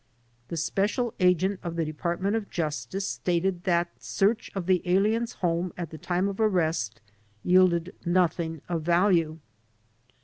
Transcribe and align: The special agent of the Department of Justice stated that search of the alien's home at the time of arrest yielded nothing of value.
The 0.47 0.57
special 0.57 1.13
agent 1.19 1.59
of 1.61 1.75
the 1.75 1.85
Department 1.85 2.35
of 2.35 2.49
Justice 2.49 3.07
stated 3.07 3.65
that 3.65 4.01
search 4.03 4.49
of 4.55 4.65
the 4.65 4.81
alien's 4.83 5.33
home 5.33 5.71
at 5.77 5.91
the 5.91 5.99
time 5.99 6.27
of 6.27 6.39
arrest 6.39 6.99
yielded 7.43 7.93
nothing 8.03 8.63
of 8.67 8.81
value. 8.81 9.37